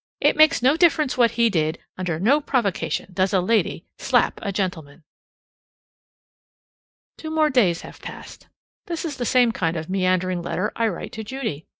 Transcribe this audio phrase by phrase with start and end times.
[0.19, 1.77] It makes no difference what he did.
[1.95, 5.03] Under no provocation does a lady slap a gentleman."
[7.19, 8.47] Two more days have passed;
[8.87, 11.67] this is the same kind of meandering letter I write to Judy.